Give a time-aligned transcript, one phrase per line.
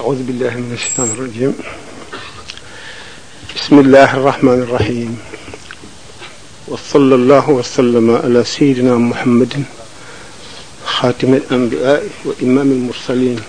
[0.00, 1.54] أعوذ بالله من الشيطان الرجيم
[3.56, 5.18] بسم الله الرحمن الرحيم
[6.68, 9.64] وصلى الله وسلم على سيدنا محمد
[10.84, 13.40] خاتم الأنبياء وإمام المرسلين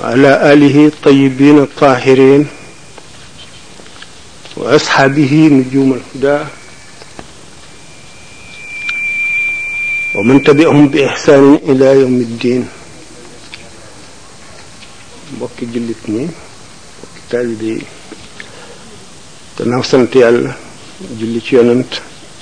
[0.00, 2.46] وعلى آله الطيبين الطاهرين
[4.56, 6.44] وأصحابه نجوم الهدى
[10.16, 12.68] ومن تبعهم بإحسان إلى يوم الدين
[15.42, 16.22] mbokki jullit ñi
[16.98, 17.86] mbokki taalibe yi
[19.58, 20.54] gannaaw sant yàlla
[21.18, 21.92] julli ci yonant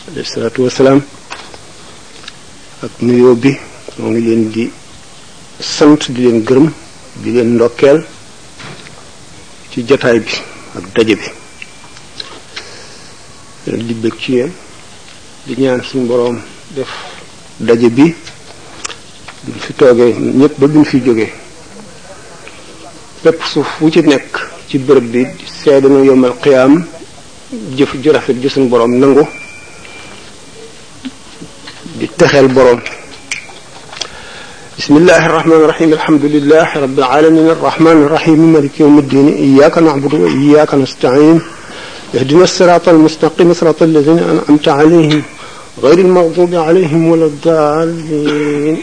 [0.09, 1.01] alayhi salaatu wasalaam
[2.85, 3.51] ak nuyoo bi
[3.99, 4.65] moo ngi leen di
[5.61, 6.67] sant di leen gërëm
[7.23, 7.99] di leen ndokkeel
[9.71, 10.35] ci jataay bi
[10.79, 11.27] ak daje bi
[13.67, 14.53] leen di bëgg ci yéen
[15.47, 16.39] di ñaan suñu mboroom
[16.77, 16.91] def
[17.61, 18.15] daje bi
[19.43, 21.49] bi fi toogee ñëpp ba bi fi jógee
[23.25, 24.33] bépp suuf wu ci nekk
[24.69, 25.23] ci bërëb bi
[25.63, 26.73] seede na yomal qiyaam
[27.77, 29.25] jëf ju rafet ju suñ borom nangu
[31.99, 32.81] di texel borom
[34.81, 40.15] بسم الله الرحمن الرحيم الحمد لله رب العالمين الرحمن الرحيم مالك يوم الدين إياك نعبد
[40.15, 41.41] وإياك نستعين
[42.15, 45.23] اهدنا الصراط المستقيم صراط الذين أنعمت عليهم
[45.83, 48.77] غير المغضوب عليهم ولا الضالين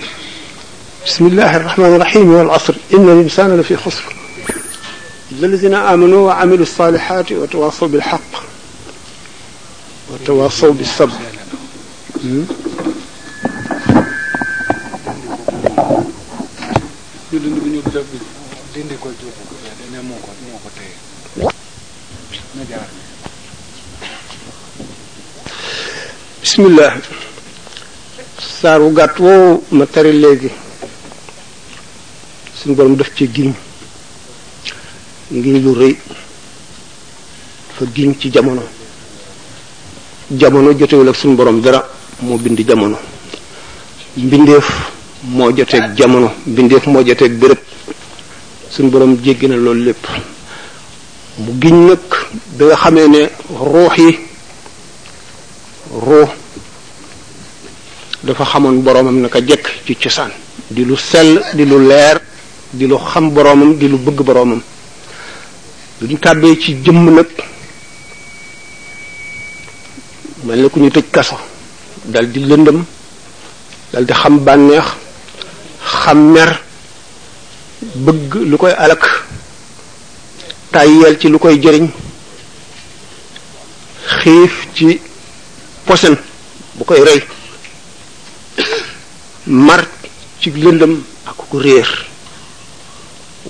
[1.05, 4.03] بسم الله الرحمن الرحيم والعصر إن الإنسان لفي خسر
[5.31, 6.29] lilazina amanu
[26.39, 26.93] bismillah
[28.39, 30.51] saar wu gàtt woowu ma tari léegi
[32.57, 33.66] suñu borom def ci giriñ
[35.31, 35.93] ngi lu rëy
[37.69, 38.63] dafa giñ ci jamono
[40.31, 41.83] jamono jotewul ak suñu borom dara
[42.21, 42.97] moo bind jamono
[44.15, 44.65] mbindeef
[45.27, 47.57] moo joteeg jamono mbindeef moo joteeg bërëb
[48.69, 50.05] suñ borom jéggi na loolu lépp
[51.39, 51.99] mu giñ nag
[52.55, 53.29] bi nga xamee ne
[53.59, 54.17] ruux yi
[56.05, 56.27] ruux
[58.23, 60.31] dafa xamoon boromam naka jekk ci cosaan
[60.69, 62.17] di lu sel di lu leer
[62.71, 64.61] di lu xam boromam di lu bëgg boromam
[66.01, 67.25] bu ñu tàbbee ci jëmm nag
[70.45, 71.35] mel na ku ñu tëj kaso
[72.11, 72.79] daldi di lëndëm
[73.91, 74.85] dal xam bànneex
[75.97, 76.49] xam mer
[78.05, 79.03] bëgg lu koy alak
[80.73, 81.87] tàyyeel ci lu koy jëriñ
[84.21, 84.87] xiif ci
[85.85, 86.15] posen
[86.77, 87.21] bu koy rey
[89.65, 89.81] mar
[90.41, 90.93] ci lëndëm
[91.29, 91.89] ak ku réer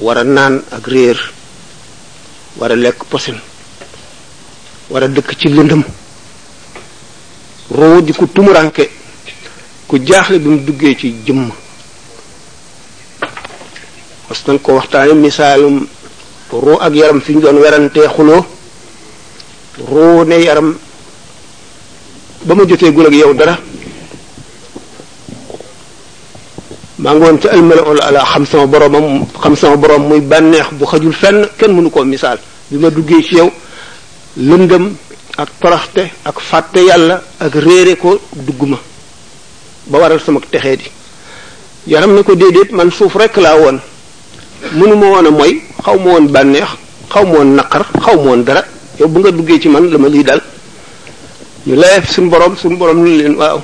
[0.03, 1.19] war naan ak réer
[2.59, 3.35] war a lekk posin
[4.89, 5.83] war a dëkk ci lëndëm
[7.71, 8.89] roo di ku tumuranke
[9.87, 11.51] ku jaaxle bi mu duggee ci jëmm
[14.29, 15.87] mas nañ ko waxtaane misaalum
[16.51, 18.43] roo ak yaram fi ñu doon werantee xuloo
[19.89, 20.75] roo ne yaram
[22.45, 23.59] ba ma jotee gul ak yow dara
[27.07, 27.99] maa ngi woon ci almala ol
[28.33, 32.37] xam sama boroomam xam sama borom muy bànneex bu xajul fenn kenn mënu koo misaal
[32.69, 33.49] bi ma duggee ci yow
[34.37, 34.85] lëndëm
[35.37, 38.77] ak toroxte ak fàtte yàlla ak réere ko dugg ma
[39.89, 40.85] ba waral sama texee di
[41.93, 43.79] yaram ne ko déedéet man suuf rekk laa woon
[44.75, 46.69] mënuma ma woon mooy xaw ma woon bànneex
[47.13, 48.63] xaw ma woon naqar xaw ma woon dara
[48.99, 50.41] yow bu nga duggee ci man la ma lii dal
[51.65, 53.61] ñu layeef suñ borom suñu borom lu leen waaw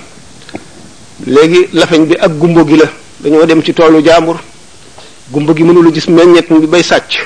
[1.25, 2.87] léegi lafañ bi ak gumbo gi la
[3.23, 4.37] dañoo dem ci toolu jaambur
[5.31, 7.19] gumba gi mënulu gis meññet bi bay sàcc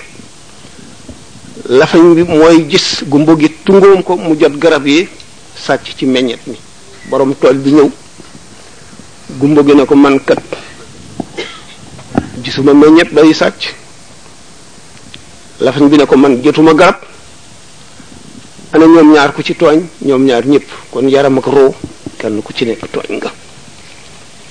[1.66, 5.08] lafañ bi mooy gis gumba gi tungoom ko mu jot garab yi
[5.56, 6.56] sàcc ci meññet mi
[7.10, 7.90] borom tool bi ñëw
[9.40, 10.40] gumba gi ne ko man kat
[12.44, 13.74] gisuma meññet bay sàcc
[15.60, 16.98] lafañ bi ne ko man jotuma garab
[18.72, 21.74] ana ñoom ñaar ku ci tooñ ñoom ñaar ñëpp kon yaram ak roo
[22.20, 23.34] kenn ku ci nekk tooñ nga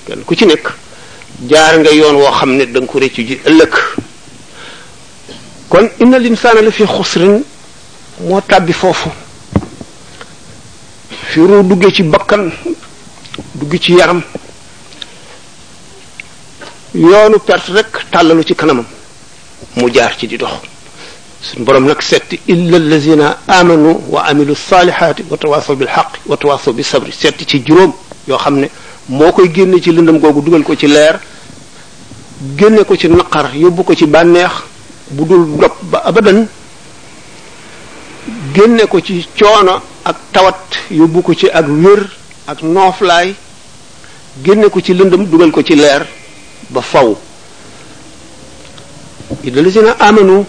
[0.07, 0.73] kenn ku ci nekk
[1.49, 3.73] jaar nga yoon woo xam ne da nga ko réccu ji ëllëg
[5.69, 7.43] kon inna linsaana la fi xusrin
[8.21, 9.11] moo tàbbi foofu
[11.29, 12.51] fi ruu duggee ci bakkan
[13.55, 14.23] dugg ci yaram
[16.95, 18.87] yoonu perte rek tàllalu ci kanamam
[19.77, 20.53] mu jaar ci di dox
[21.41, 24.57] su borom nag setti illa allazina amanu wa amilu
[26.75, 27.93] bi sabri setti ci juróom
[28.27, 28.71] yoo xam ne
[29.09, 31.19] moo koy génne ci lëndëm googu dugal ko ci leer
[32.57, 34.51] génne ko ci naqar yóbbu ko ci bànneex
[35.11, 36.47] bu dul dog ba abadan
[38.53, 40.57] génne ko ci coono ak tawat
[40.91, 42.09] yóbbu ko ci ak wér
[42.49, 43.35] ak nooflaay
[44.43, 46.05] génne ko ci lëndëm dugal ko ci leer
[46.71, 47.15] ba faw
[49.45, 50.45] idali si na amanu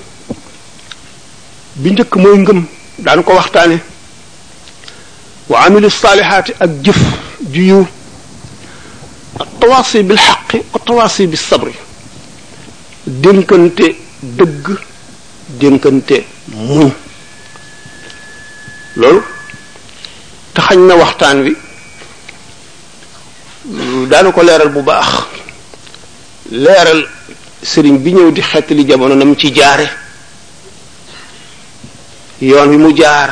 [1.75, 2.65] bi njëkk mooy ngëm
[2.99, 3.77] daan ko waxtaane
[5.47, 6.97] wa amilu saalihaati ak jëf
[7.53, 7.85] ju yiw
[9.41, 11.71] التواصي بالحق والتواصي بالصبر
[13.07, 13.79] دين كنت
[14.37, 14.65] دق
[15.59, 16.09] دين كنت
[16.47, 16.89] مو
[18.97, 19.21] لول
[20.55, 21.55] تخنى وقتان بي
[24.09, 25.27] دانو كو ليرال بو باخ
[26.51, 27.07] ليرال
[27.63, 29.87] سيرين بي نيو دي خيت لي جامونو نام سي جاري
[32.41, 33.29] يون بي مو جار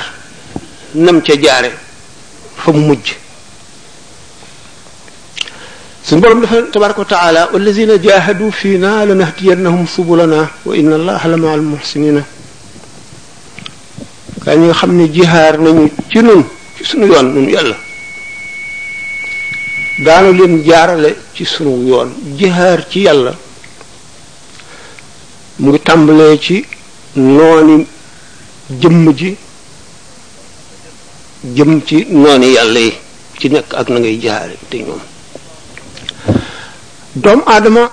[0.96, 1.72] نام سي جاري
[2.66, 3.25] فمو مجي
[6.06, 11.38] suñu borom dafa tabaraka wa taala wallazina jahadu fiina lanahdiyannahum subulana wa inna allaha la
[11.38, 12.22] ma'al muhsinina
[14.46, 16.46] gaa ñi nga xam ne jihaar nañu ci nun
[16.78, 17.76] ci sunu yoon nun yàlla
[20.06, 23.34] daanu leen jaarale ci sunu yoon jihaar ci yàlla
[25.58, 26.64] mu ngi tàmbalee ci
[27.16, 27.84] nooni
[28.80, 29.36] jëmm ji
[31.56, 32.94] jëm ci nooni yàlla yi
[33.40, 35.02] ci nekk ak na ngay jaare te ñoom
[37.16, 37.92] doomu aadama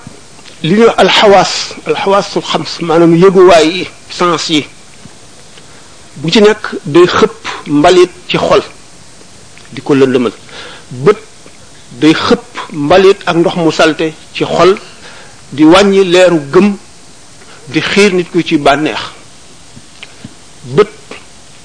[0.64, 1.52] li ñu alxawaas
[1.86, 4.66] alxawaasul xam maanaam yëguwaay yi sens yi
[6.16, 8.62] bu ci nekk day xëpp mbalit ci xol
[9.72, 10.32] di ko lëndëmal
[11.04, 11.16] bët
[12.02, 14.76] day xëpp mbalit ak ndox mu salte ci xol
[15.52, 16.76] di wàññi leeru gëm
[17.68, 19.00] di xiir nit ku ci bànneex
[20.74, 20.90] bët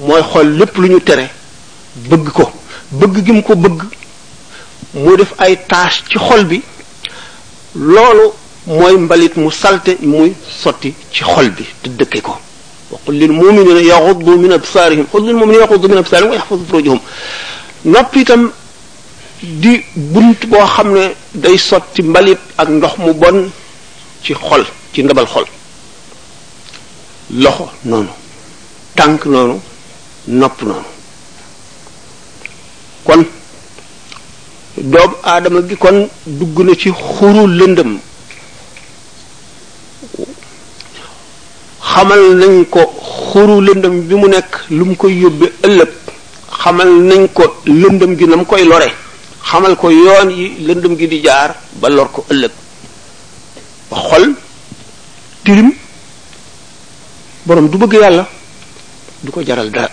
[0.05, 1.27] mooy xol lépp lu ñu tere
[1.95, 2.51] bëgg ko
[2.91, 3.81] bëgg gi mu ko bëgg
[4.93, 6.61] moo def ay tache ci xol bi
[7.77, 8.31] loolu
[8.67, 12.35] mooy mbalit mu salte muy sotti ci xol bi te dëkke ko
[12.91, 16.63] wa qul lil muminina yaxuddu min absaarihim qul lil muminina yaxuddu min absaarihim wa yaxfazu
[16.69, 16.99] furujahum
[17.85, 18.51] nopp itam
[19.41, 23.49] di bunt boo xam ne day sotti mbalit ak ndox mu bon
[24.23, 25.45] ci xol ci ndabal xol
[27.37, 28.11] loxo noonu
[28.95, 29.61] tànk noonu
[30.27, 30.89] nopp noonu
[33.05, 33.23] kon
[34.77, 35.97] doomu aadama gi kon
[36.37, 37.91] dugg na ci xuru lëndëm
[41.89, 42.81] xamal nañ ko
[43.15, 45.89] xuru lëndëm bi mu nekk lu mu koy yóbbe ëllëg
[46.61, 48.89] xamal nañ ko lëndëm gi na mu koy lore
[49.49, 52.51] xamal ko yoon yi lëndëm gi di jaar ba lor ko ëllëg
[54.05, 54.25] xol
[55.43, 55.71] tilim
[57.45, 58.23] boroom du bëgg yàlla
[59.23, 59.89] du ko jaral dara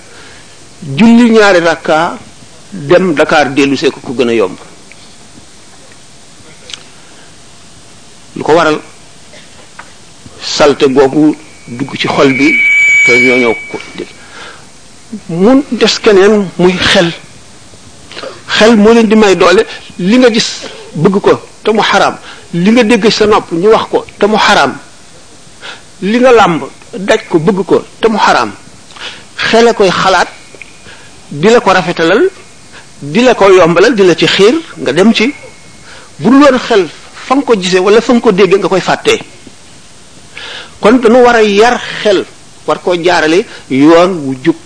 [0.97, 2.19] julli ñaari rakka
[2.71, 4.59] dem ndakaar dellu ko ko gën a yomb
[8.37, 8.79] lu ko waral
[10.43, 11.35] salte googu
[11.69, 12.55] dugg ci xol bi
[13.07, 13.77] te ñoo ñëw ko
[15.29, 17.13] mu des keneen muy xel
[18.59, 19.65] xel moo leen di may doole
[19.99, 20.49] li nga gis
[20.95, 22.17] bëgg ko te mu xaram
[22.53, 24.73] li nga dégg sa nopp ñu wax ko te mu xaraam
[26.03, 28.51] li nga làmb daj ko bëgg ko te mu xaraam
[29.37, 30.29] xele koy xalaat
[31.31, 32.23] di la ko rafetalal
[33.01, 35.33] di la ko yombalal di la ci xiir nga dem ci
[36.19, 36.91] bu dul woon xel
[37.25, 39.15] fa nga ko gisee wala fa nga ko dégg nga koy fàtte
[40.81, 42.25] kon dama war a yar xel
[42.67, 44.57] war koo jaarale yoon wu jub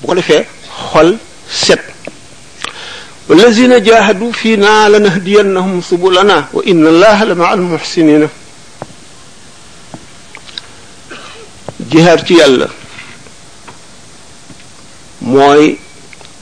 [0.00, 0.44] bu ko defee
[0.92, 1.16] xol
[1.48, 1.80] set
[3.28, 4.98] wallazina jahadu fii naa la
[5.82, 8.28] subulana wa inna allaha la ma al muhsinina
[11.80, 12.68] jihaar ci yàlla
[15.20, 15.78] mooy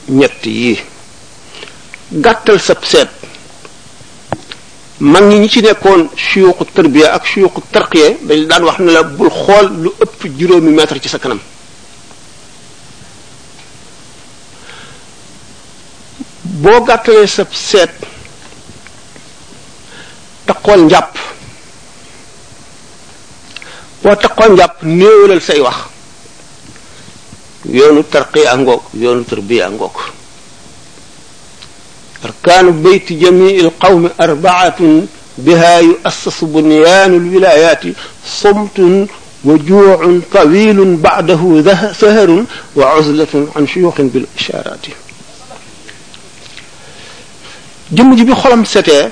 [0.09, 0.79] ñett yi
[2.13, 3.24] gàttal sab seet
[4.99, 9.03] mag ñi ñi ci nekkoon suyuqu tërbiya ak suyuqu tarqiya dañ daan wax ne la
[9.03, 11.39] bul xool lu ëpp juróomi mètre ci sa kanam
[16.43, 17.91] boo gàttalee sa seet
[20.45, 21.13] taqool njàpp
[24.01, 25.75] boo taqool njàpp néewalal say wax
[27.67, 29.97] yoonu tarqiya ngoog yoonu tërbiya ngoog
[32.25, 35.01] أركان بيت جميع القوم أربعة
[35.37, 37.81] بها يؤسس بنيان الولايات
[38.25, 39.07] صمت
[39.43, 41.39] وجوع طويل بعده
[41.99, 42.43] سهر
[42.75, 44.85] وعزلة عن شيوخ بالإشارات
[47.91, 49.09] جم جبي خلم ستة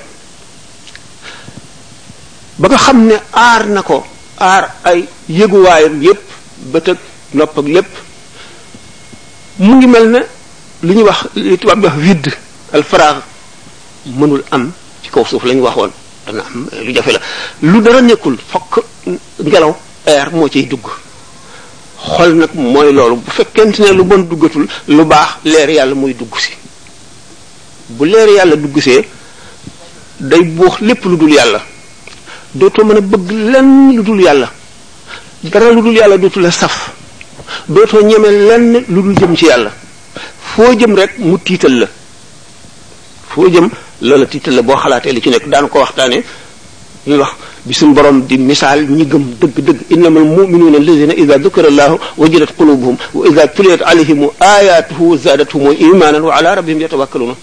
[2.60, 4.02] بقى خمنا آر نكو
[4.42, 6.18] آر أي يقوائي يب
[6.74, 6.98] بتك
[7.36, 7.86] نبق يب
[9.60, 10.24] مجملنا
[10.84, 11.92] لنبق لنبق
[12.74, 12.84] al
[14.20, 15.92] mënul am ci kaw suuf la waxoon
[16.26, 16.44] dana
[16.86, 17.20] lu jafe la
[17.62, 18.80] lu dara nekkul fokk
[19.46, 19.74] ngelaw
[20.08, 20.86] air moo ciy dugg
[21.98, 26.14] xol nag mooy loolu bu fekkente ne lu bon duggatul lu baax leer yàlla mooy
[26.16, 26.52] dugg si
[27.90, 29.08] bu leer yàlla dugg see
[30.20, 31.60] day buux lépp lu dul yàlla
[32.54, 34.50] dootoo mën a bëgg lenn lu dul yàlla
[35.44, 36.92] dara lu dul yàlla dootu la saf
[37.70, 39.72] dootoo ñeme lenn lu dul jëm ci yàlla
[40.56, 41.88] foo jëm rek mu tiital la
[43.34, 43.68] foo jëm
[44.02, 46.24] loola tiital la boo xalaatee li ci nekk daan ko waxtaanee
[47.08, 47.32] ñuy wax
[47.66, 52.52] bi suñu borom di misaal ñi gëm dëgg-dëgg innamal mu'minuna alladhina idha dhukira allahu wajilat
[52.58, 57.36] qulubuhum wa idha tuliyat alayhim ayatuhu zadatuhum imanan wa ala rabbihim yatawakkaluna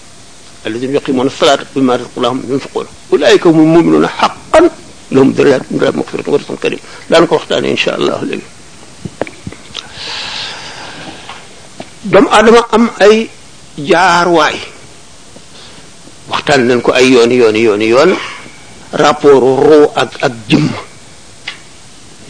[0.65, 4.65] alladhina yuqimuna as-salata wa mimma razaqnahum yunfiquna ulaika humul mu'minuna haqqan
[5.11, 6.79] lahum darajatun maghfiratun wa rizqun karim
[7.09, 8.47] daan ko waxtaanee insha allah léegi
[12.11, 13.27] doomu aadama am ay
[13.89, 14.57] jaarwaay
[16.31, 18.09] waxtaan nañ ko ay yoon yoon yoon yoon
[19.03, 20.65] rapport ru ak ak jëm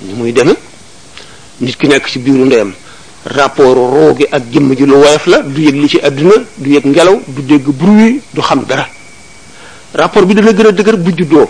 [0.06, 0.60] ni muy demee eh?
[1.62, 2.72] nit ki nekk ci biiru ndeyam
[3.38, 6.70] rapport ru gi ak jëm ji lu woyof la du yëg li ci àdduna du
[6.74, 8.86] yëg ngelaw du dégg bruit du xam dara
[10.00, 11.48] rapport bi dana gën a dëgër bu juddoo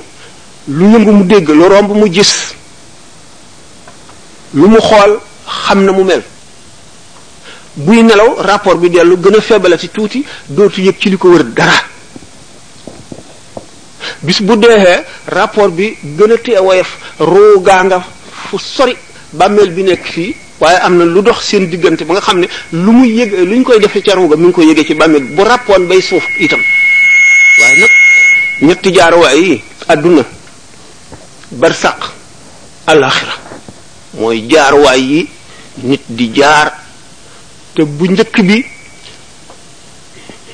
[0.77, 2.33] lu yëngu mu dégg lu romb mu gis
[4.53, 5.11] lu mu xool
[5.63, 6.23] xam na mu mel
[7.83, 9.37] buy nelaw rapport bi dellu gën
[9.73, 11.89] a ci tuuti dootu yëg ci li ko wër dara
[14.27, 14.95] bis bu deexee
[15.35, 15.87] rapport bi
[16.17, 16.89] gën a teewoyof
[17.29, 17.97] ruugaa nga
[18.49, 18.95] fu sori
[19.39, 20.29] bàmmeel bi nekk fii
[20.61, 22.47] waaye am na lu dox seen diggante ba nga xam ne
[22.83, 25.23] lu mu yëg lu ñu koy defee ca ruuga mi ngi koy yëgee ci bàmmeel
[25.35, 26.61] bu rapport bay suuf itam
[27.61, 27.91] waaye nag
[28.67, 30.23] ñetti jaaruwaay yi àdduna
[31.51, 31.99] barsaq
[32.87, 33.33] alaxira
[34.13, 35.29] mooy jaaruwaay yi
[35.83, 36.67] nit di jaar
[37.73, 38.65] te bu njëkk bi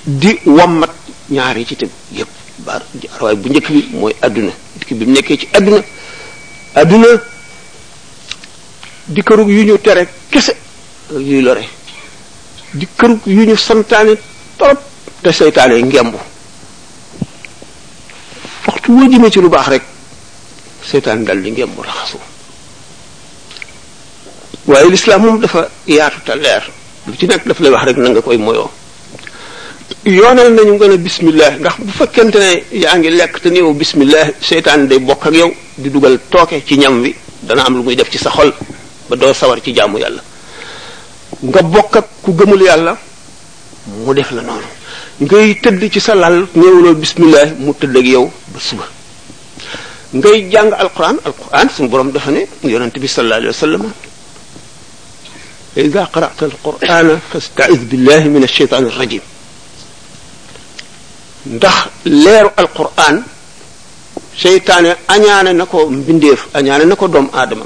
[0.05, 0.91] di wammat
[1.29, 2.36] ñaari yi ci tegu yépp
[2.67, 5.79] xibaar jaarwaay bu njëkk bi mooy àdduna dikk bi mu nekkee ci àdduna
[6.81, 7.09] àdduna
[9.07, 10.53] di kërug yu ñu tere kese
[11.15, 11.63] ak yuy lore
[12.73, 14.13] di kërug yu ñu santaane
[14.57, 14.79] torop
[15.23, 16.13] te seytaane ngemb
[18.67, 19.83] waxtu woo jëmee ci lu baax rek
[20.89, 22.19] seytaan dal di ngemb raxasu
[24.65, 26.63] waaye lislaam moom dafa yaatu te leer
[27.07, 28.69] lu ci nekk daf lay wax rek na nga koy moyoo
[30.07, 30.95] yoonal nañu nga ne
[31.59, 35.51] ndax bu fekkente ne yaa ngi lekk te néew bismillah seytaan day bokk ak yow
[35.77, 38.51] di dugal tooke ci ñam wi dana am lu muy def ci sa xol
[39.09, 40.21] ba doo sawar ci jàmm yàlla
[41.43, 42.97] nga bokk ak ku gëmul yàlla
[44.05, 44.67] mu def la noonu
[45.19, 48.87] ngay tëdd ci sa lal néewloo bismillah mu tëdd ak yow ba suba
[50.13, 53.83] ngay jàng alquran alquran suñu borom dafa ne yonent bi sallallahu alayhi wa sallam
[55.75, 59.21] ida qara'ta alqurana fasta'iz billahi min alshaytan arrajim
[61.55, 63.23] ndax leeru alquran
[64.37, 67.63] seytaane añaane na ko mbindeef añaane na ko doomu aadama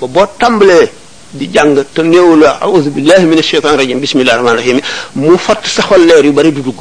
[0.00, 0.88] ba boo tàmbalee
[1.34, 4.80] di jàng te néew la auzu billahi min asheytan rajim bismillahi rahmani rahim
[5.14, 6.80] mu fatt saxal leer yu bari du dugg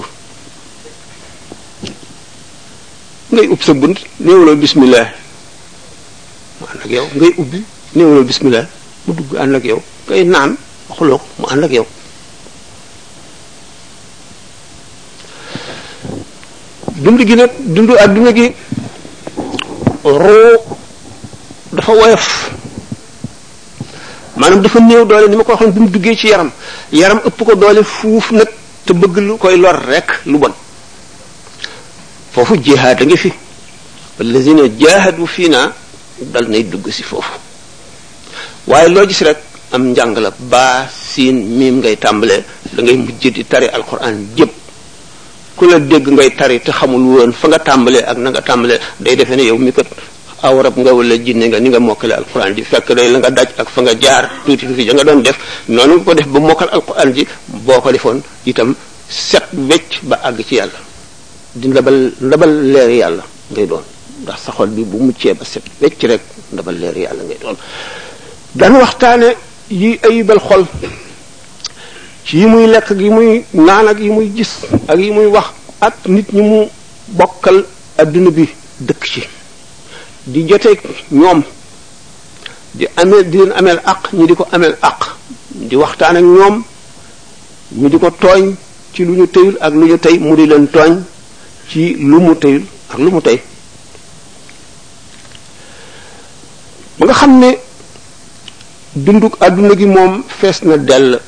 [3.34, 5.08] ngay ubbi sa bunt néewloo bismillah
[6.60, 7.62] mu ànd ak yow ngay ubbi
[7.96, 8.66] néewloo bismillah
[9.06, 10.56] mu dugg ànd ak yow ngay naan
[10.90, 11.86] waxuloo mu ànd ak yow
[17.02, 18.48] dundu gi nag dundu àdduna gi
[20.04, 20.64] ro,
[21.74, 22.28] dafa woyof
[24.38, 26.50] manam dafa neew doole ni ma ko waxon mu duggé ci yaram
[26.92, 28.50] yaram ëpp ko doole fuuf nak
[28.86, 30.54] te bëgg lu koy lor rek lu bon
[32.34, 33.30] fofu jihad nga fi
[34.20, 35.62] wallazina jahadu fina
[36.32, 37.34] dal nay dugg ci fofu
[38.70, 39.38] waye lo gis rek
[39.74, 40.66] am njang la ba
[41.10, 42.38] sin mim ngay tambalé
[42.74, 44.56] da ngay mujjé di tari alquran jëpp
[45.58, 48.78] ku la dégg ngay tari te xamul woon fa nga tàmbalee ak na nga tàmbalee
[49.04, 49.88] day defee ne yow mi kat
[50.48, 53.50] aw nga wala jinne nga ni nga mokkale alquran ji fekk day la nga daj
[53.62, 55.38] ak fa nga jaar tuuti fi ja nga doon def
[55.76, 57.24] noonu nga ko def ba mokkal alquran ji
[57.66, 58.18] boo ko defoon
[58.50, 58.70] itam
[59.28, 60.78] set wecc ba àgg ci yàlla
[61.60, 63.24] di ndabal ndabal leer yàlla
[63.54, 63.82] ngay doon
[64.30, 66.22] ndax sa xol bi bu muccee ba set wecc rek
[66.54, 67.58] ndabal leer yàlla ngay doon
[68.60, 69.30] daan waxtaane
[69.82, 70.64] yi ayibal xol
[72.28, 74.52] ci yi muy lekk ak yi muy naan ak yi muy gis
[74.92, 75.46] ak yi muy wax
[75.80, 76.66] ak nit ñi mu
[77.18, 77.64] bokkal
[78.02, 78.46] adduna bi
[78.88, 79.22] dëkk ci
[80.26, 80.80] di joteeg
[81.12, 81.40] ñoom
[82.74, 85.00] di ameel di leen ameel àq ñi di ko ameel àq
[85.70, 86.64] di waxtaan ak ñoom
[87.80, 88.56] ñu di ko tooñ
[88.94, 91.00] ci lu ñu teyul ak lu ñu tey mu di leen tooñ
[91.70, 93.42] ci lu mu teyul ak lu mu tey
[96.98, 97.58] ba nga xam ne
[98.96, 101.20] dunduk àdduna gi moom fees na dell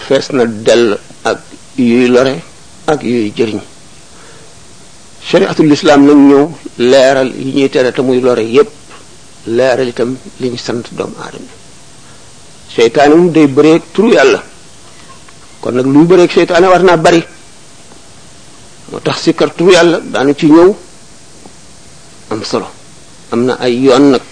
[0.00, 1.38] fees na del ak
[1.76, 2.40] yuy lore
[2.88, 3.60] ak yuy jëriñ
[5.28, 6.42] shariatul islam nag ñëw
[6.80, 8.70] leeral yi ñuy tere te muy lore yépp
[9.46, 11.52] leeral itam li ñu sant doomu aadama
[12.74, 14.40] seytaane mu day bëreeg turu yàlla
[15.60, 17.22] kon nag luy bëreeg seytaane war naa bari
[18.90, 20.70] moo tax sikkar turu yàlla daanu ci ñëw
[22.32, 22.68] am solo
[23.30, 24.22] am na ay yoon nag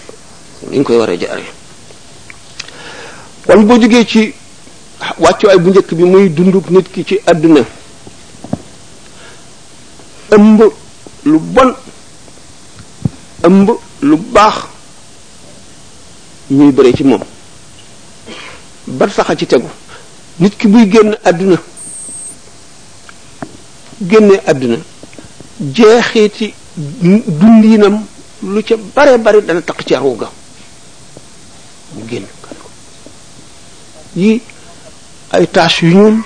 [0.69, 1.47] ni ñu koy war a jaare
[3.45, 4.33] kon boo jógee ci
[5.17, 7.61] wàccuwaay bu njëkk bi muy dunduk nit ki ci àdduna
[10.35, 10.61] ëmb
[11.23, 11.73] lu bon
[13.43, 13.69] ëmb
[14.01, 14.55] lu baax
[16.51, 17.23] ñuy bëre ci moom
[18.87, 19.67] ba saxa ci tegu
[20.39, 21.57] nit ki buy génn àdduna
[24.09, 24.77] génne àdduna
[25.75, 28.03] jeexeeti dundinam
[28.41, 30.29] lu ca bare bare dana taq ci aruga
[31.93, 32.23] mu génn
[34.15, 34.41] yi
[35.31, 36.17] ay tache yu ñuul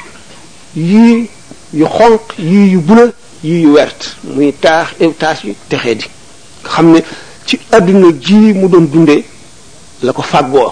[0.77, 1.29] yii
[1.73, 3.11] yu xonq yii yu bula
[3.43, 6.07] yii yu wert muy taax tache yu texee di
[6.63, 7.03] xam ne
[7.45, 9.23] ci àdduna ji mu doon dundee
[10.01, 10.71] la ko fàggoo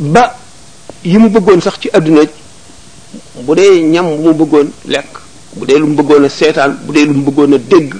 [0.00, 0.34] ba
[1.04, 2.22] yi mu bëggoon sax ci àdduna
[3.44, 5.06] bu dee ñam bu mu bëggoon lekk
[5.56, 7.94] bu dee lu mu bëggoon a seetaan bu dee lu mu bëggoon a dégg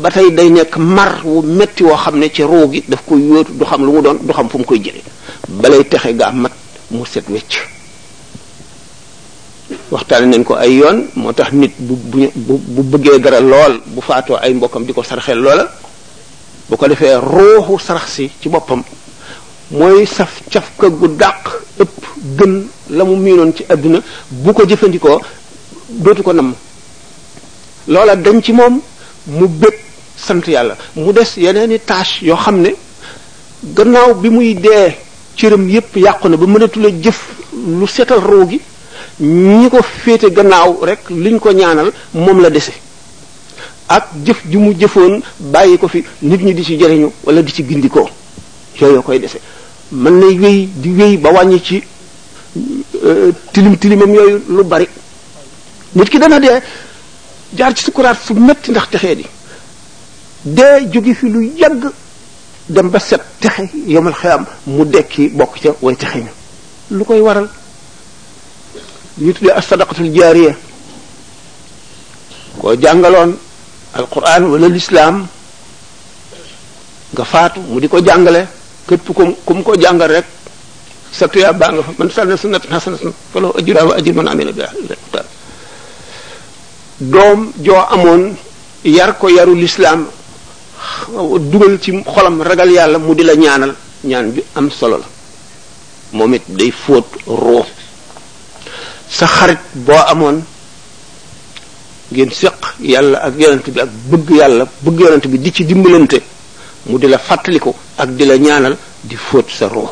[0.00, 3.18] ba tey day nekk mar wu metti woo xam ne ci ruu gi daf koy
[3.20, 5.02] yóotu du xam lu mu doon du xam fu mu koy jële
[5.48, 6.52] balay texe gaa mat
[6.90, 7.52] mu set wecc
[9.90, 14.00] waxtaane nañ ko ay yoon moo tax nit bu bu bu bëggee dara lool bu
[14.00, 15.66] faatoo ay mbokkam di ko sarxel loola
[16.70, 18.82] bu ko defee ruuxu sarax si ci boppam
[19.70, 21.42] mooy saf cafka gu dàq
[21.82, 21.94] ëpp
[22.38, 22.54] gën
[22.90, 23.98] la mu miinoon ci àdduna
[24.30, 25.20] bu ko jëfandikoo
[25.88, 26.54] dootu ko namm
[27.88, 28.80] loola dañ ci moom
[29.26, 29.74] mu bëgg
[30.16, 32.70] sant yàlla mu des yeneeni tâche yoo xam ne
[33.64, 34.94] gannaaw bi muy dee
[35.36, 37.18] cëram yépp yàqu na ba mënatula jëf
[37.52, 38.60] lu setal ruu gi
[39.20, 42.72] ñi ko féete gannaaw rek liñ ko ñaanal moom la dese
[43.88, 47.52] ak jëf ju mu jëfoon bàyyi ko fi nit ñi di ci jariñu wala di
[47.52, 48.08] ci gindikoo
[48.80, 49.38] yooyu koy dese
[49.92, 51.82] mën nay wéy di wéy ba wàññi ci
[53.04, 54.88] euh, tilim tilimam yooyu lu bari
[55.94, 56.60] nit ki dana dee
[57.54, 59.26] jaar ci sukuraat su metti ndax texee di
[60.44, 61.92] dee jóge fi lu yàgg
[62.68, 66.30] dem ba set texe yomal xiyam mu dekki bokk ca way texe ñu
[66.98, 67.48] lu koy waral
[69.18, 70.52] li ñu tuddee as-sadaqatul jaariya
[72.58, 73.38] koo jàngaloon
[73.94, 75.26] alquran wala lislaam
[77.14, 78.42] nga faatu mu di ko jàngale
[78.88, 80.26] képp ku ku mu ko jàngal rek
[81.12, 84.26] sa tuyaa baa nga fa man sànni sunnatan hasanatan falahu ajruha wa ajru man
[87.00, 88.34] doom joo amoon
[88.82, 90.08] yar ko yaru lislaam
[91.40, 95.06] dugal ci xolam ragal yàlla mu di la ñaanal ñaan bi am solo la
[96.10, 97.64] moom it day fóot roo
[99.08, 100.44] sa xarit boo amoon
[102.10, 106.20] ngeen séq yàlla ak yonent bi ak bëgg yàlla bëgg yonent bi di ci dimbalante
[106.86, 109.90] mu di la fàttaliku ak di la ñaanal di fóot sa roo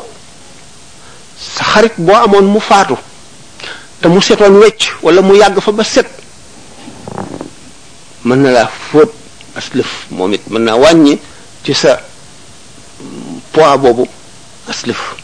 [1.37, 2.95] sa xarit boo amoon mu faatu
[3.99, 6.07] te mu setoon wecc wala mu yàgg fa ba set
[8.25, 9.11] mën na laa fóot
[9.55, 10.91] aslef momit man na naa
[11.63, 11.97] ci sa
[13.51, 14.11] poids
[14.67, 15.15] aslef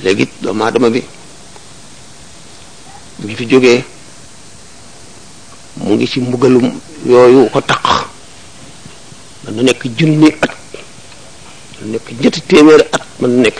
[0.00, 1.02] aslëf do ma dama bi
[3.24, 3.84] mi fi joge
[5.80, 6.68] mu ngi ci mbugalum
[7.08, 7.60] yoyu ko
[9.52, 10.52] nek jinni at
[11.80, 12.40] dana nek ñetti
[12.92, 13.58] at man na nekk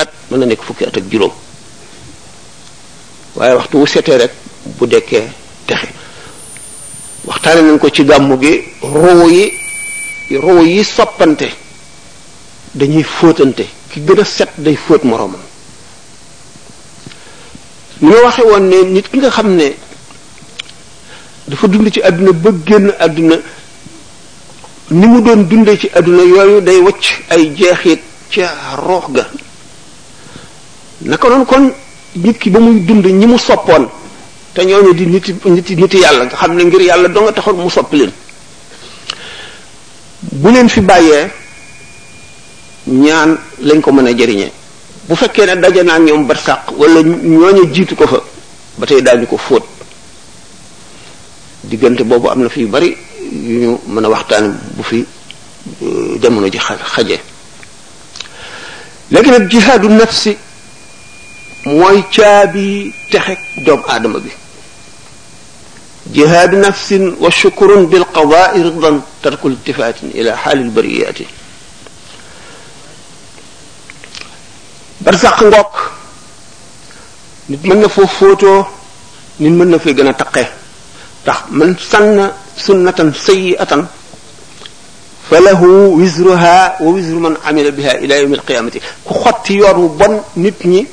[0.00, 1.30] at man na nekk fukki at ak juróom
[3.36, 4.32] waye waxtu wu sété rek
[4.78, 4.86] bu
[7.26, 9.52] waxtaane nañ ko ci gàmmu gi ruu yi
[10.38, 11.48] ruu yi soppante
[12.74, 15.40] dañuy fóotante ki gën a set day fóot moroomam
[18.00, 19.74] ni ma waxe woon ne nit ki nga xam ne
[21.48, 23.36] dafa dund ci àdduna ba génn àdduna
[24.90, 28.50] ni mu doon dundee ci àdduna yooyu day wacc ay jeexit ca
[28.86, 29.24] roox ga
[31.00, 31.72] naka noonu kon
[32.14, 33.86] nit ki ba muy dund ñi mu soppoon
[34.56, 37.56] te ñooñu di nit nit nit yàlla nga xam ne ngir yàlla do nga taxoon
[37.58, 38.10] mu soppi leen
[40.22, 41.26] bu leen fi bàyyee
[42.86, 44.50] ñaan lañ ko mën a jëriñee
[45.08, 48.18] bu fekkee ne daje naa ñoom barsàq wala ñooñu jiitu ko fa
[48.78, 49.64] ba tey daañu ko fóot
[51.64, 52.96] diggante boobu am na fi bari
[53.30, 55.04] yu ñu mën a waxtaan bu fi
[55.84, 57.18] euh, jamono ji xaje
[59.10, 60.34] léegi nag jihaadu nafsi
[61.66, 64.30] mooy caabi texek doom aadama bi
[66.14, 71.14] جهاد نفس وشكر بالقضاء رضا ترك التفات إلى حال البريات
[75.00, 75.90] برزاق نغوك
[77.50, 78.64] نتمنى فو فوتو
[79.40, 80.46] نتمنى في جنة تقه
[81.50, 83.86] من سن سنة سيئة
[85.30, 85.62] فله
[85.98, 90.86] وزرها ووزر من عمل بها إلى يوم القيامة كخطي يوم بن نتني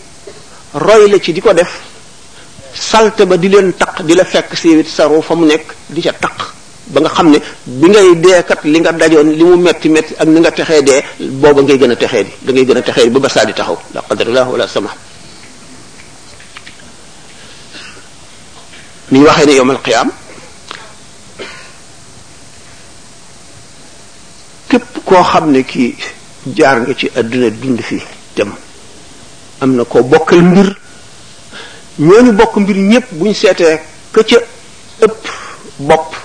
[0.75, 1.92] رأي لكي ديكو دف
[2.73, 6.13] salte ba di leen taq di la fekk siiwit saru fa mu nekk di ca
[6.13, 6.51] taq
[6.89, 10.27] ba nga xam ne bi ngay deekat li nga dajoon li mu metti metti ak
[10.27, 11.01] ni nga texee dee
[11.41, 13.53] booba ngay gën a texee di da gën a texee di ba ba saa di
[13.53, 14.91] taxaw la qadarullah laa sama
[19.11, 20.09] mi ñu waxee ne yowmal qiyaam
[24.69, 25.95] képp koo xam ne kii
[26.55, 28.03] jaar nga ci àdduna dund fii
[28.35, 28.51] dem
[29.61, 30.82] am na koo bokkal mbir
[31.99, 33.77] ñooñu bokk mbir ñëpp buñ seetee
[34.13, 34.37] ka ca
[35.05, 35.17] ëpp
[35.79, 36.15] bopp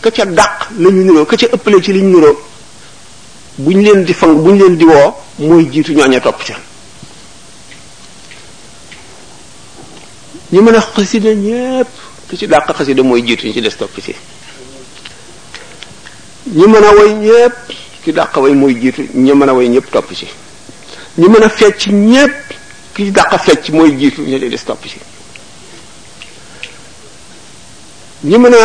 [0.00, 1.46] ka dàq la ñu niroo ka ca
[1.84, 2.36] ci liñ ñu niroo
[3.58, 6.54] buñ leen di fang buñ leen di woo mooy jiitu ñooña topp ca
[10.52, 11.88] ñu mën a xasida ñëpp
[12.28, 14.14] ki ci dàq xasida mooy jiitu ci des topp ci
[16.56, 17.14] mën a way
[18.02, 20.26] ki dàq way mooy jiitu ñu mën a way ñëpp topp ci
[21.18, 22.47] ñu mën a fecc ñëpp
[22.98, 24.98] kii dàq fecc mooy jiitu ñu dee des topp ci
[28.24, 28.64] ñi mën a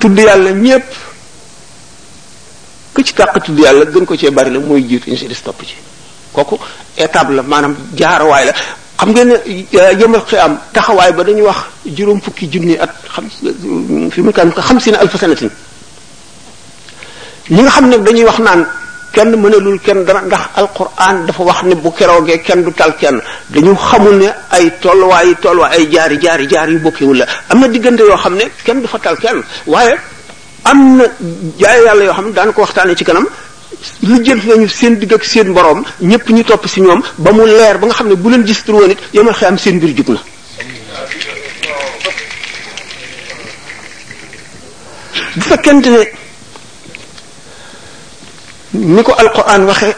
[0.00, 0.88] tudd yàlla ñépp
[2.94, 5.40] ku ci dàq tudd yàlla gën ko cee bari la mooy jiitu ñu si des
[5.46, 5.74] topp ci
[6.34, 6.56] kooku
[6.98, 8.52] étape la maanaam jaaruwaay la
[9.00, 11.58] xam ngeen ne euh, yëmal am taxawaay ba dañuy wax
[11.96, 13.24] juróom fukki junni at xam
[14.12, 15.48] fi mu kan xam si ne alfa sanatin
[17.54, 18.62] nga xam ne dañuy wax naan
[19.16, 23.16] kenn mënalul kenn dara ndax alquran dafa wax ne bu keroogee kenn du tal kenn
[23.54, 27.60] dañu xamul ne ay tolluwaay yi tolluwaay ay jaari jaari jaar yu bokkewul la am
[27.60, 29.38] na diggante yoo xam ne kenn du fa tal kenn
[29.72, 29.94] waaye
[30.70, 31.04] am na
[31.62, 33.26] jaay yàlla yoo xam ne daan ko waxtaanee ci kanam
[34.10, 37.46] lu jënt nañu seen digg ak seen boroom ñëpp ñu topp si ñoom ba mu
[37.58, 39.92] leer ba nga xam ne bu leen gis tur woon it yomal am seen mbir
[39.96, 40.20] jug na.
[45.36, 46.02] bu fekkente ne.
[48.76, 49.88] ni ko alquran waxe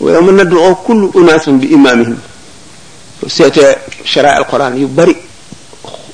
[0.00, 2.16] na yawma nad'u kullu unaasin bi imaamihim
[3.28, 5.16] seetee sharaa alquran yu bari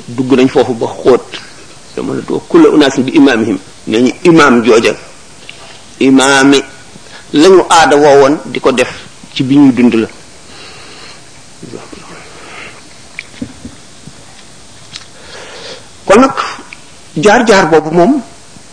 [0.09, 1.25] dugg nañ foofu ba xóot
[1.97, 4.93] yawma nad'u kullu unaasin bi imaamihim nee ñu imaam jooja
[6.01, 6.61] imaami
[7.33, 8.91] lañu aada woowoon di ko def
[9.35, 10.09] ci bi ñuy dund la
[16.05, 16.35] kon nag
[17.17, 18.21] jaar-jaar boobu moom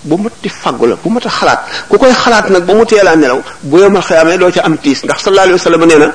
[0.05, 3.41] bu matti faggu la bu mat xalaat ku koy xalaat nag ba mu teelaa nelaw
[3.69, 6.07] bu yomal xëyaamee doo ca am tiis ndax sallallahu alayhi wasallam na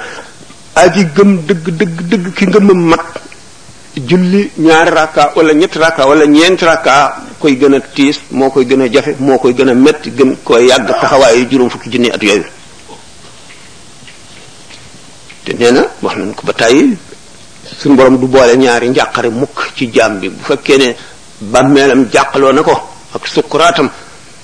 [0.82, 3.06] aji gëm dëgg dëgg dëgg ki ngëma mat
[4.08, 6.92] julli ñaari rakka wala ñetti rakka wala ñeenti rakka
[7.42, 10.30] koy gën a tiis moo koy gën a jafe moo koy gën a metti gën
[10.46, 12.44] koy yàgg juróom fukki junni at yooyu
[15.44, 16.94] te na wax nañ ko ba tàyyi
[17.82, 20.88] suñ borom du boole ñaari njàqare mukk ci jaam bi bu fekkee ne
[21.52, 22.78] bàmmeelam jàqaloo na ko
[23.14, 23.90] ak sukuratam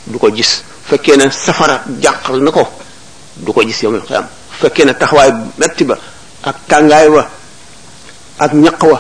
[0.07, 2.67] du ko gis fekkee ne safara jàqal na ko
[3.37, 4.27] du ko gis yowmal xiyam
[4.61, 5.99] fekkee ne taxawaay metti ba
[6.43, 7.23] ak tàngaay wa
[8.39, 8.99] ak ñaq wa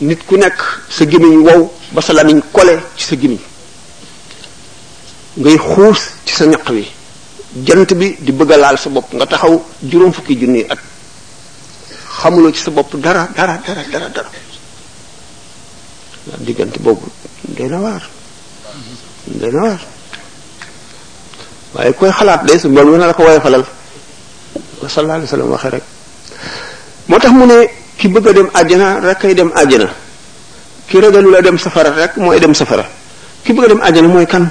[0.00, 0.58] nit ku nekk
[0.90, 3.40] sa gimiñ wow ba sa lamiñ kole ci sa gimiñ
[5.36, 6.84] ngay xuus ci sa ñaq wi
[7.64, 10.78] jant bi di bëgg laal sa bopp nga taxaw juróom fukki junni at
[12.20, 14.30] xamuloo ci sa bopp dara dara dara dara dara
[16.44, 17.06] diggante boobu
[17.56, 18.02] day na waar
[21.74, 23.64] waaye koy xalaat day su borom gën a la ko waaye falal
[24.82, 25.84] wa sallallahu alayhi waxee rek
[27.08, 27.56] moo tax mu ne
[27.98, 29.88] ki bëgg a dem àjjana rek kay dem àjjana
[30.88, 32.84] ki ragalu la dem safara rek mooy dem safara
[33.44, 34.44] ki bëgg a dem àjjana mooy kan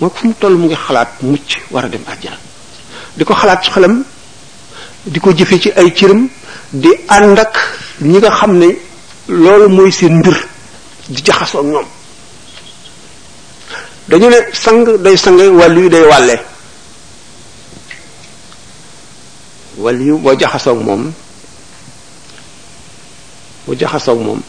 [0.00, 2.38] mooy fu mu toll mu ngi xalaat mucc war a dem àjjana
[3.16, 3.70] di ko xalaat ci
[5.12, 6.20] di ko jëfe ci ay cëram
[6.82, 7.54] di ànd ak
[8.10, 8.68] ñi nga xam ne
[9.42, 10.34] loolu mooy seen mbir
[11.14, 11.86] di jaxasoo ak ñoom
[14.08, 16.34] dañu ne sang day sange wàllu yu day wàlle
[19.78, 21.12] wàllu yu boo jaxasoog moom
[23.66, 24.40] mu jaxasoog moom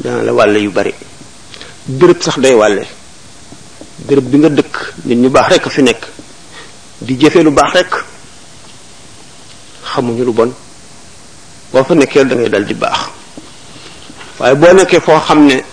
[0.00, 0.92] dana la wàlle yu bari
[1.86, 2.84] béréb sax day wàlle
[4.04, 6.04] béréb bi nga dëkk nit ñu baax rekk fi nekk
[7.00, 8.04] di jëfe lu baax rekk
[9.94, 10.52] xamuñu lu bon
[11.72, 12.98] boo fa nekkee da dal di baax
[14.38, 15.64] waaye boo nekkee foo xam ne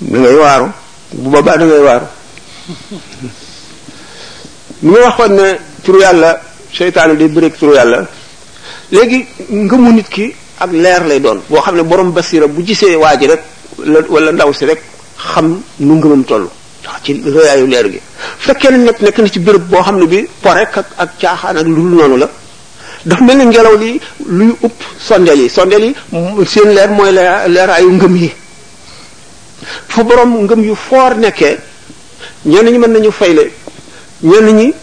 [0.00, 0.70] da ngay waaru
[1.12, 2.06] bu boobaa da ngay waaru
[4.84, 5.46] li nga waxoon ne
[5.84, 6.30] turu yàlla
[6.78, 7.98] seytaane day bëreeg turu la
[8.94, 9.18] léegi
[9.64, 10.26] ngëmu nit ki
[10.62, 13.42] ak leer lay doon boo xam ne borom basira bu gisee waa ji rek
[14.14, 14.80] wala ndaw si rek
[15.30, 15.48] xam
[15.86, 16.46] nu ngëmam toll
[16.80, 18.00] ndax ci rëyaayu leer gi
[18.44, 21.56] fekkee ne nekk nekk ci béréb boo xam ne bi po rek ak ak caaxaan
[21.60, 22.28] ak lu dul noonu la
[23.08, 23.88] dafa mel ngelaw li
[24.36, 25.92] luy upp sondeel yi sondeel yi
[26.52, 27.10] seen leer mooy
[27.56, 28.30] leeraayu ngëm yi
[29.88, 31.58] fu borom ngëm yu foor nekkee
[32.44, 33.52] ñenn ñi mën nañu fayle
[34.22, 34.74] ñenn ñi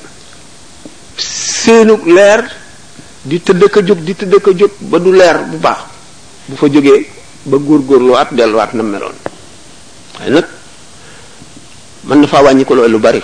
[1.18, 2.44] seenu leer
[3.24, 5.78] di tëdd ka jóg di tëdd ka jóg ba du leer bu baax
[6.48, 7.08] bu fa jógee
[7.46, 9.14] ba góorgóorloo at delluwaat na meloon
[10.18, 10.48] waaye nag
[12.04, 13.22] mën na faa wàññi ko lu bari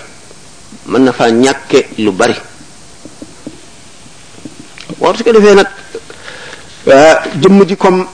[0.85, 2.35] mën na faa ñàkke lu bari
[4.99, 5.67] war su ko defee nag
[6.93, 8.05] ah, jëmm ji comme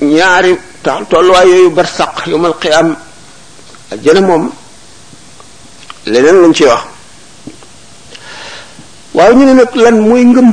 [0.00, 2.96] ñaari tolluwaay yooyu bar saq yomal qiyam
[3.92, 4.42] aljana moom
[6.12, 6.82] leneen lañ ci wax
[9.14, 10.48] waaye ñu ne nag lan mooy ngëm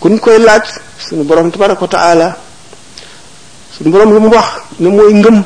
[0.00, 0.66] kun koy laaj
[0.98, 2.36] sunu borom tabaraka wa taala
[3.76, 4.46] sunu borom lu mu wax
[4.80, 5.44] ne mooy ngëm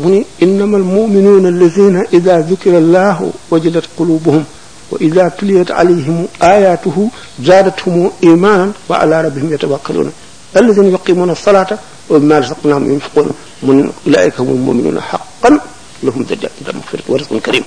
[0.00, 4.44] mu ni innama almuminuuna alladina ida dukira allahu wajadat qulubuhum
[4.90, 10.10] wa ida tuliyat alayhim ayatuhu zaadathum imanan wa ala rabbihim yatawakkaluna
[10.62, 11.70] الذين يقيمون الصلاة
[12.10, 13.28] وما رزقناهم ينفقون
[13.66, 15.50] من أولئك هم المؤمنون حقا
[16.04, 17.64] لهم درجات مغفرة ورزق كريم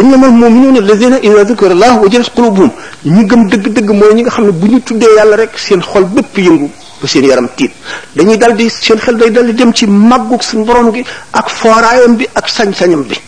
[0.00, 2.70] إنما المؤمنون الذين إذا ذكر الله وجلس قلوبهم
[3.14, 6.68] نيغم دغ دغ موي نيغا خامني بو ني تودي يالا ريك سين خول بيب ييغو
[7.00, 7.72] بو سين يارام تيت
[8.16, 11.02] داني دالدي سين خيل داي دالدي ديم سي ماغوك سين بروم غي
[11.40, 13.18] اك فورايام بي اك سان سانيام بي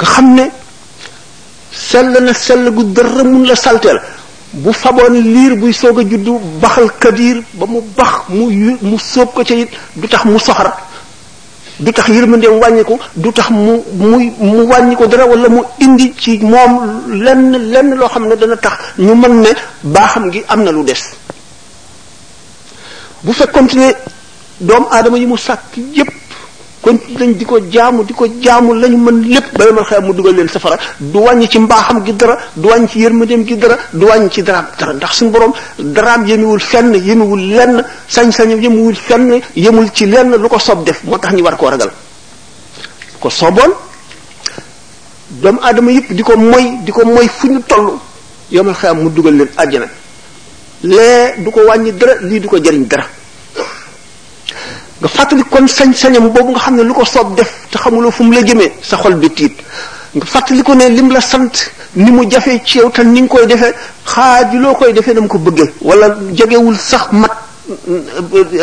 [0.00, 0.44] nga xamne
[1.88, 3.98] sel na sel gu deureum la saltel
[4.52, 8.44] bu faboon liir buy soog a juddu baxal kadir ba mu bax mu
[8.90, 10.68] mu sóob ko ca it du tax mu soxar
[11.80, 16.38] du tax yërmandeem wàññiku du tax mu muy mu wàññiku dara wala mu indi ci
[16.38, 16.72] moom
[17.24, 19.50] lenn lenn loo xam ne dana tax ñu mën ne
[19.94, 21.02] baaxam gi am na lu des
[23.24, 23.88] bu fekkoon ne
[24.60, 26.12] doomu aadama yi mu sàkk yépp
[26.82, 30.12] kon lañ di ko jaamu di ko jaamu lañu mën lépp ba yomal xëy mu
[30.12, 33.76] dugal leen safara du wàññi ci mbaaxam gi dara du wàññi ci yërmandeem gi dara
[33.92, 39.40] du wàññi ci dara ndax suñu borom daraam yemiwul fenn yemiwul lenn sañ-sañam yemiwul fenn
[39.56, 41.90] yemul ci lenn lu ko soob def moo tax ñu war koo ragal
[43.20, 43.72] ko sooboon
[45.30, 47.98] doomu aadama yëpp di ko moy di ko moy fu ñu toll
[48.50, 49.86] yomal xëy mu dugal leen àjjana
[50.82, 53.06] lee du ko wàññi dara lii du ko jariñ dara
[55.00, 58.22] nga fàttali kon sañ-sañam boobu nga xam ne lu ko soob def te xamuloo fu
[58.22, 59.52] mu la jëmee sa xol bi tiit
[60.14, 61.54] nga fàttali ko ne lim la sant
[61.96, 63.74] ni mu jafee ci yow te ni nga koy defee
[64.06, 67.30] xaaju loo koy defee na mu ko bëggee wala jegewul sax mat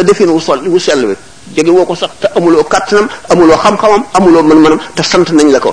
[0.07, 1.13] defee wu sol wu sell bi
[1.55, 5.59] jege woo ko sax te amuloo kàttanam amuloo xam-xamam amuloo mën-mënam te sant nañ la
[5.59, 5.71] ko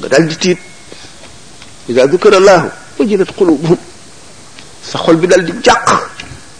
[0.00, 0.58] nga daal di tiit
[1.88, 2.66] ida dukira allahu
[2.98, 3.76] wajilat qulubuhum
[4.90, 5.94] sa xol bi daal di jàq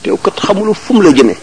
[0.02, 1.36] teew kat xamuloo fu mu la jëmee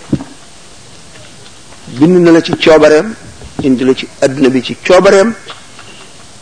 [1.89, 3.13] bind na la ci coobareem
[3.61, 5.33] indi la ci àdduna bi ci coobareem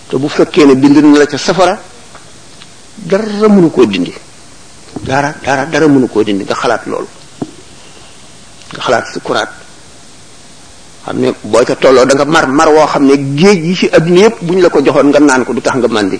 [0.07, 1.77] te bu fekkee ne bind na la ca safara
[2.95, 4.13] dara mënu koo dindi
[5.01, 7.07] dara dara dara mënu koo dindi nga xalaat loolu
[8.71, 9.51] nga xalaat sukuraat
[11.03, 13.87] xam ne boo ca tolloo da nga mar mar woo xam ne géej yi ci
[13.91, 16.19] àdduna yépp bu ñu la ko joxoon nga naan ko du tax nga màndi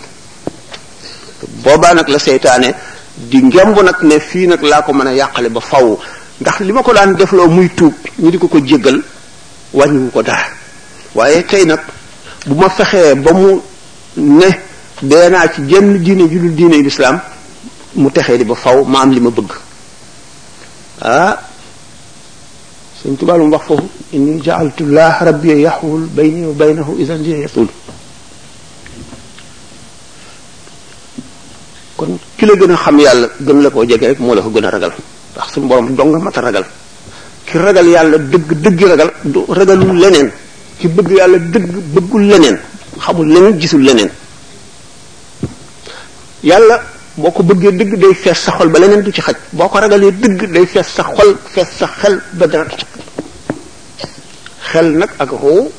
[1.63, 2.75] boobaa nag la seytaane
[3.15, 5.97] di ngemb nag ne fii nag laa ko mën a yàqale ba faw
[6.41, 8.99] ndax li ma ko daan defloo muy tuub ñu di ko ko jéggal
[9.73, 10.45] wàññiwu ko dara
[11.13, 11.79] waaye tey nag
[12.47, 13.61] bu ma fexee ba mu
[14.17, 14.49] ne
[15.01, 17.21] dee naa ci jenn diine ju dul diine lislaam
[17.93, 19.51] mu texee di ba faw ma am li ma bëgg
[21.01, 21.37] ah
[23.01, 27.21] suñ tubaab wax foofu inni jaaltullah rabbi yaxwul bayni wa baynahu idan
[31.95, 34.49] kon ki la gën a xam yàlla gën la koo jege rek moo la ko
[34.49, 34.91] gën a ragal
[35.33, 36.65] ndax suñu borom dong mat a ragal
[37.45, 40.29] ki ragal yàlla dëgg dëgg ragal du ragalul leneen
[40.79, 42.57] ki bëgg yàlla dëgg bëggul leneen
[43.03, 44.09] xamul leneen gisul leneen
[46.43, 46.75] yàlla
[47.21, 49.77] boo ko bëggee dëgg day fees sa xol ba leneen du ci xaj boo ko
[49.79, 52.85] ragalee dëgg day fees sa xol fees sa xel ba dara ci
[54.71, 55.69] xel nag ak roo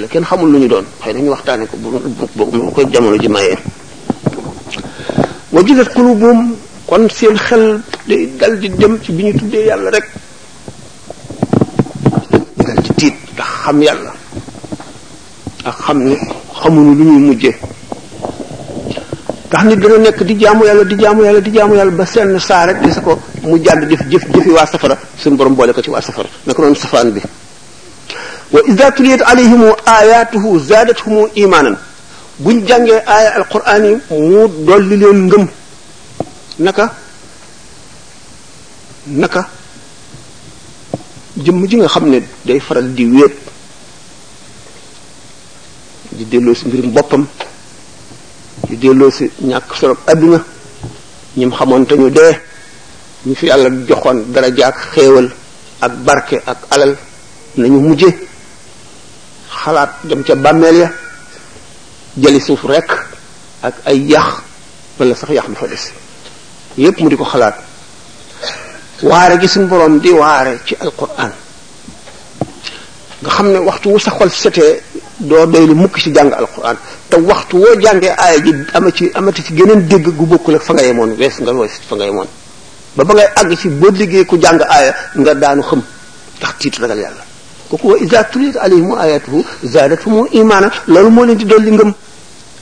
[0.00, 3.28] la kenn xamul lu ñu doon xëy nañu waxtaane ko bu bu koy jamono ji
[3.28, 3.56] mayee
[5.52, 6.40] wa jilat qulubuhum
[6.86, 10.06] kon seen xel day dal di dem ci bi ñu tuddee yàlla rek
[12.56, 14.12] dal ci tiit ndax xam yàlla
[15.68, 16.16] ak xam ne
[16.60, 17.54] xamuñu lu ñuy mujjee
[19.50, 22.38] tax nit dana nekk di jaamu yàlla di jaamu yàlla di jaamu yàlla ba seen
[22.38, 25.80] saa rek gis ko mu jàdd def jëf jëfi waa safara suñu borom boole ko
[25.82, 27.20] ci waa safara naka noonu safaan bi
[28.52, 31.76] wa ida tuliyat alayhim ayatuhu zadatuhum imanan
[32.42, 33.96] buñ jàngee aaya alquran yi
[34.28, 35.46] mu dolli leen ngëm
[36.58, 36.86] naka
[39.10, 39.42] naka
[41.36, 43.34] jëmm ji nga xam ne day faral di wéet
[46.14, 47.26] di delloo si mbirum boppam
[48.68, 50.38] di delloo si ñàkk solo adduna
[51.36, 52.38] ñim xamoon te ñu dee
[53.26, 55.30] ñu fi yàlla joxoon dara jàkk xéewal
[55.80, 56.96] ak barke ak alal
[57.56, 58.14] nañu mujje
[59.50, 60.90] xalaat dem ca bàmmeel ya
[62.16, 62.90] jëli rekk
[63.60, 64.34] ak ay yax
[65.00, 66.03] wala sax yax dafa des
[66.76, 67.54] yépp mu di ko xalaat
[69.02, 71.32] waare gi suñu borom di waare ci alquran
[73.20, 74.82] nga xam ne waxtu wu sa xol setee
[75.16, 76.76] doo doy lu mukk ci jàng alquran
[77.08, 80.62] te waxtu woo jàngee aaya ji ama ci amati ci geneen dégg gu bokkul ak
[80.62, 82.26] fa nga yemoon wees nga wees fa nga yemoon
[82.96, 85.82] ba ba ngay àgg ci boo liggéey ku jàng aaya nga daanu xam
[86.38, 87.24] ndax tiit ragal yàlla
[87.70, 89.44] kooku wa iza tuliyat alayhim ayatuhu
[90.06, 91.94] mu imaana loolu moo leen di dolli ngëm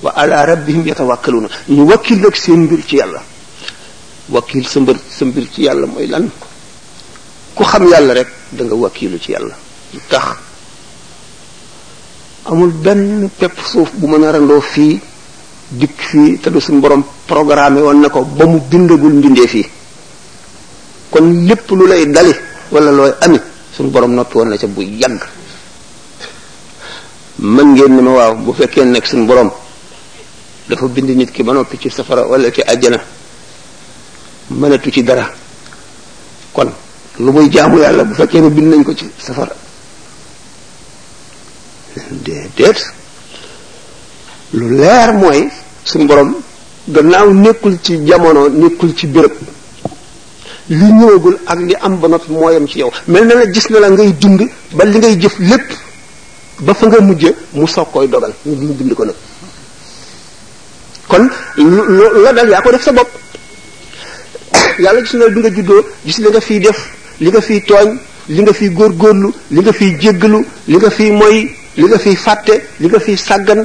[0.03, 3.23] wa ala rabbihim yatawakkaluna ñu wakkil nag seen mbir ci yàlla
[4.33, 6.25] wakil sembir sembir ci yalla moy lan
[7.53, 9.53] ku xam yalla rek da nga wakilu ci yalla
[10.09, 10.27] tax
[12.49, 14.97] amul ben pep suuf bu meuna rando fi
[15.81, 19.63] dik fi te do sun borom programé won nako ba mu bindagul mbindee fi
[21.13, 22.33] kon lepp lu lay dalé
[22.73, 23.37] wala loy ami
[23.77, 25.21] sun borom noppi won la ca bu yàgg
[27.55, 29.51] man ngeen ni ma waaw bu fekkee nek sun borom
[30.69, 33.01] dafa bind nit ki ba noppi ci safara wala ci aljana
[34.61, 35.27] mënatu ci dara
[36.53, 36.71] kon
[37.19, 39.53] lu muy jaamu yàlla bu fekkee ne bind nañ ko ci safara
[42.11, 42.79] déedéet
[44.55, 45.49] lu leer mooy
[45.85, 46.35] suñ borom
[46.89, 49.33] gannaaw nekkul ci jamono nekkul ci bërëb
[50.69, 53.69] li ñëwagul ak li am ba noppi moo yem ci yow mel na la gis
[53.71, 54.41] na la ngay dund
[54.73, 55.69] ba li ngay jëf lépp
[56.61, 59.15] ba fa nga mujje mu soog koy dogal mu bind ko nag
[61.09, 61.31] kon
[62.25, 63.09] la dal yaa ko def sa bopp
[64.79, 66.79] yàlla gis na li nga juddoo gis li nga fiy def
[67.21, 67.89] li nga fiy tooñ
[68.35, 71.37] li nga fiy góorlu li nga fiy jéggalu li nga fi moy
[71.81, 73.61] li nga fi fàtte li nga fi sàggan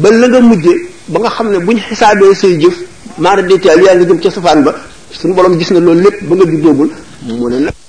[0.00, 0.74] ba la nga mujje
[1.10, 2.76] ba nga xam ne buñ ñu xisaabee say jëf
[3.22, 4.72] maara détail yaa nga jëm ca safaan ba
[5.18, 6.90] suñu borom gis na loolu lépp ba nga juddoogul
[7.24, 7.83] mu ne nag